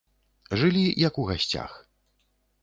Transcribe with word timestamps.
Жылі, 0.61 0.81
як 1.07 1.19
у 1.25 1.27
гасцях. 1.33 1.71